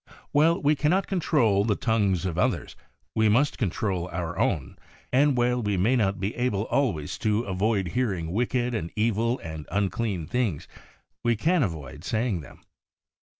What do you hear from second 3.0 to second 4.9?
we must control our own,